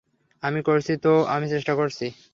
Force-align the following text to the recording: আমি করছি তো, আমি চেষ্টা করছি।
আমি 0.43 0.59
করছি 0.61 0.93
তো, 0.97 1.13
আমি 1.25 1.45
চেষ্টা 1.49 1.73
করছি। 1.75 2.05